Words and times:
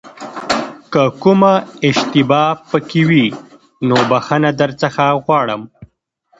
که 0.93 1.01
کومه 1.21 1.53
اشتباه 1.87 2.57
پکې 2.69 3.01
وي 3.09 3.25
نو 3.87 3.97
بښنه 4.09 4.51
درڅخه 4.59 5.07
غواړم. 5.23 5.61